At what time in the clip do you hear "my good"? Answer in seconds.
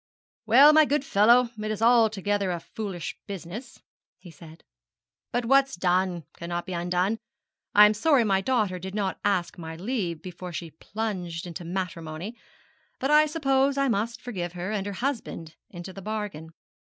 0.73-1.05